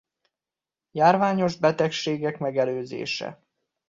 Járványos 0.91 1.57
betegségek 1.57 2.39
megelőzése. 2.39 3.43